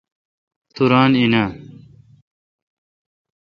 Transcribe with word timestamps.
تو 0.75 0.83
ران 0.91 1.11
این۔ 1.19 1.33
اؘ 1.43 1.49